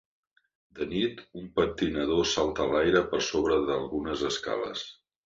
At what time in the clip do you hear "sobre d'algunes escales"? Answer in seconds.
3.29-4.83